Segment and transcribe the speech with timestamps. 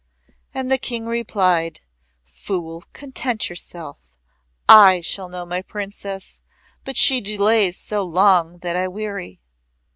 [0.51, 1.81] And the King replied:
[2.25, 3.99] "Fool, content yourself.
[4.67, 6.41] I shall know my Princess,
[6.83, 9.41] but she delays so long that I weary."